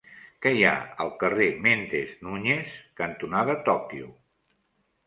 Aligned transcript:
Què 0.45 0.53
hi 0.59 0.63
ha 0.69 0.77
al 1.05 1.11
carrer 1.23 1.47
Méndez 1.67 2.17
Núñez 2.29 2.75
cantonada 3.05 3.61
Tòquio? 3.71 4.15